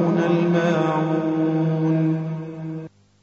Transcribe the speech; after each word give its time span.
يَرَوْنَ 0.00 0.18
الْمَاعُونَ 0.18 1.19